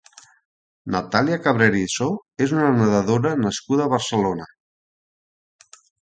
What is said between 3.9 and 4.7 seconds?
Barcelona.